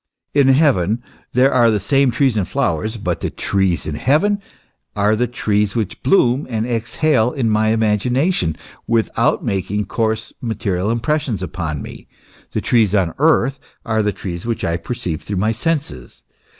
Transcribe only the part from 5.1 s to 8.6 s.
the trees which bloom and exhale in my imagination,